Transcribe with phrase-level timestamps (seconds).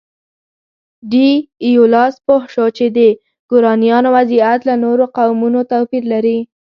[1.11, 1.29] ډي
[1.67, 2.99] ایولاس پوه شو چې د
[3.49, 6.37] ګورانیانو وضعیت له نورو قومونو توپیر لري.